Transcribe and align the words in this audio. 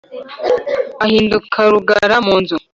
Ahinduka 1.05 1.59
rugara 1.73 2.15
mu 2.25 2.35
nzu 2.41 2.55